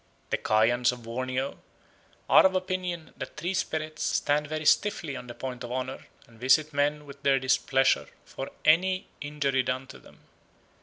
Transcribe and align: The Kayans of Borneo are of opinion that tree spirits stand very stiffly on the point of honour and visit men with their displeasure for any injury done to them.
The 0.31 0.37
Kayans 0.39 0.91
of 0.91 1.03
Borneo 1.03 1.59
are 2.27 2.43
of 2.43 2.55
opinion 2.55 3.13
that 3.17 3.37
tree 3.37 3.53
spirits 3.53 4.01
stand 4.01 4.47
very 4.47 4.65
stiffly 4.65 5.15
on 5.15 5.27
the 5.27 5.35
point 5.35 5.63
of 5.63 5.71
honour 5.71 6.07
and 6.25 6.39
visit 6.39 6.73
men 6.73 7.05
with 7.05 7.21
their 7.21 7.37
displeasure 7.37 8.07
for 8.25 8.49
any 8.65 9.05
injury 9.21 9.61
done 9.61 9.85
to 9.85 9.99
them. 9.99 10.21